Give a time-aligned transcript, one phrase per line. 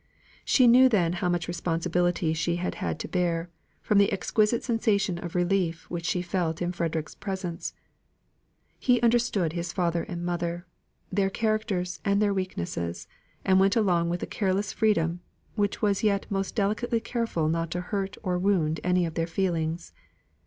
[0.43, 3.51] She knew then how much responsibility she had had to bear,
[3.83, 7.75] from the exquisite sensation of relief which she felt in Frederick's presence.
[8.79, 10.65] He understood his father and mother
[11.11, 13.07] their characters and their weaknesses,
[13.45, 15.19] and went along with a careless freedom,
[15.53, 19.93] which was yet most delicately careful not to hurt or wound any of their feelings.